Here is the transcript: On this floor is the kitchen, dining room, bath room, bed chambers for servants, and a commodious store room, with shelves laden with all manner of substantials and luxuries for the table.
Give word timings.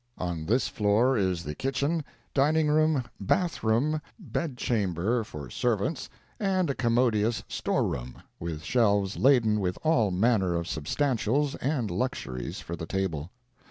On 0.17 0.47
this 0.47 0.67
floor 0.67 1.15
is 1.15 1.43
the 1.43 1.53
kitchen, 1.53 2.03
dining 2.33 2.69
room, 2.69 3.03
bath 3.19 3.61
room, 3.63 4.01
bed 4.17 4.57
chambers 4.57 5.27
for 5.27 5.47
servants, 5.51 6.09
and 6.39 6.71
a 6.71 6.73
commodious 6.73 7.43
store 7.47 7.83
room, 7.87 8.15
with 8.39 8.63
shelves 8.63 9.17
laden 9.17 9.59
with 9.59 9.77
all 9.83 10.09
manner 10.09 10.55
of 10.55 10.67
substantials 10.67 11.53
and 11.57 11.91
luxuries 11.91 12.61
for 12.61 12.75
the 12.75 12.87
table. 12.87 13.29